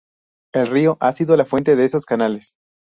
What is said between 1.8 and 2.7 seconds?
esos canales.